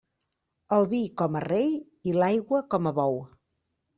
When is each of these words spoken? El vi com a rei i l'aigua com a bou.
El 0.77 0.85
vi 0.93 1.01
com 1.21 1.37
a 1.41 1.43
rei 1.43 1.69
i 2.11 2.15
l'aigua 2.21 2.63
com 2.75 2.91
a 2.93 2.97
bou. 3.03 3.21